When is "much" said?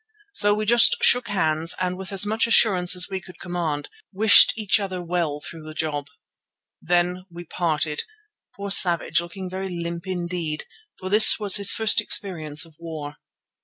2.25-2.47